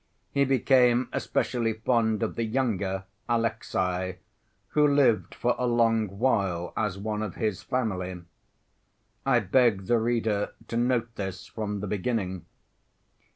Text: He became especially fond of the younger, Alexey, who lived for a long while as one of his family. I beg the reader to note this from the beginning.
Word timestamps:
He 0.31 0.45
became 0.45 1.09
especially 1.13 1.73
fond 1.73 2.23
of 2.23 2.33
the 2.33 2.41
younger, 2.43 3.03
Alexey, 3.29 4.15
who 4.69 4.87
lived 4.87 5.35
for 5.35 5.53
a 5.59 5.67
long 5.67 6.17
while 6.17 6.73
as 6.75 6.97
one 6.97 7.21
of 7.21 7.35
his 7.35 7.61
family. 7.61 8.23
I 9.27 9.41
beg 9.41 9.85
the 9.85 9.99
reader 9.99 10.55
to 10.69 10.75
note 10.77 11.13
this 11.17 11.45
from 11.45 11.81
the 11.81 11.87
beginning. 11.87 12.47